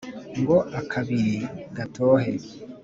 [0.39, 1.37] Ngo akabili
[1.77, 2.33] gatohe